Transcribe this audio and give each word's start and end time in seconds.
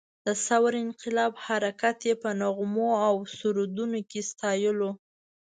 د 0.25 0.27
ثور 0.45 0.71
انقلاب 0.85 1.33
حرکت 1.45 1.97
یې 2.09 2.13
په 2.23 2.29
نغمو 2.41 2.89
او 3.07 3.15
سرودونو 3.37 3.99
کې 4.09 4.21
ستایلو. 4.31 4.91